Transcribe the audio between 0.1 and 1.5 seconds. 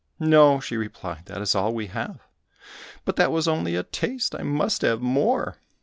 "No," she replied, "that